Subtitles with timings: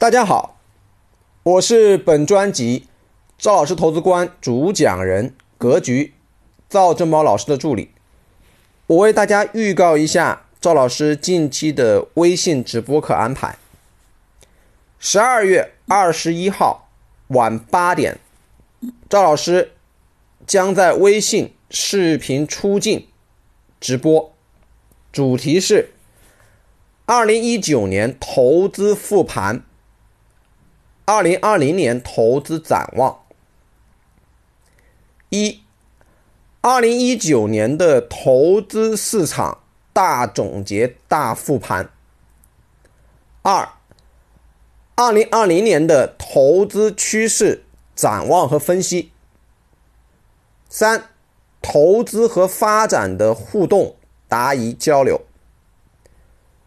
[0.00, 0.56] 大家好，
[1.42, 2.86] 我是本专辑
[3.36, 6.14] 赵老师投资观主讲人格局
[6.68, 7.90] 赵正宝老师的助理。
[8.86, 13.58] 我为大家预告一下赵老师近期的微信直播课安排。
[15.00, 16.88] 十二月二十一号
[17.26, 18.20] 晚八点，
[19.08, 19.72] 赵老师
[20.46, 23.08] 将在微信视频出镜
[23.80, 24.32] 直播，
[25.10, 25.90] 主题是
[27.04, 29.64] 二零一九年投资复盘。
[31.08, 33.24] 二零二零年投资展望：
[35.30, 35.62] 一、
[36.60, 39.62] 二零一九年的投资市场
[39.94, 41.86] 大总结大复盘；
[43.40, 43.66] 二、
[44.96, 47.64] 二零二零年的投资趋势
[47.96, 49.10] 展望和分析；
[50.68, 51.08] 三、
[51.62, 53.96] 投资和发展的互动
[54.28, 55.22] 答疑交流。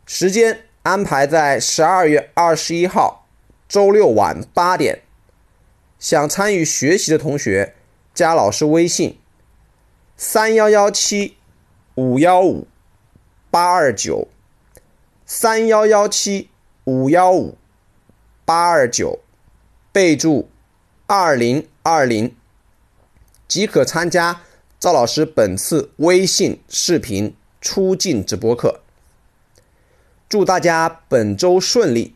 [0.07, 3.20] 时间安排在十二月二十一号。
[3.71, 5.01] 周六晚八点，
[5.97, 7.73] 想参与学习的同学，
[8.13, 9.17] 加老师微信：
[10.17, 11.37] 三幺幺七
[11.95, 12.67] 五幺五
[13.49, 14.27] 八二九，
[15.25, 16.49] 三幺幺七
[16.83, 17.57] 五幺五
[18.43, 19.19] 八二九，
[19.93, 20.49] 备注
[21.07, 22.35] 二零二零，
[23.47, 24.41] 即可参加
[24.81, 28.81] 赵老师本次微信视频出镜直播课。
[30.27, 32.15] 祝大家本周顺利！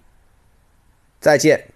[1.26, 1.75] 再见。